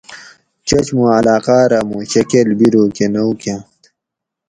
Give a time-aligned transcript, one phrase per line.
[0.67, 3.79] چچ موں علاقاۤ رہ مُوں شکل بیروکہ نہ اُوکاۤنت